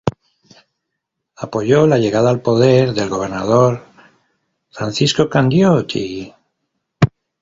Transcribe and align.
Apoyó 1.35 1.85
la 1.85 1.99
llegada 1.99 2.31
al 2.31 2.41
poder 2.41 2.93
del 2.95 3.07
gobernador 3.07 3.85
Francisco 4.71 5.29
Candioti. 5.29 6.33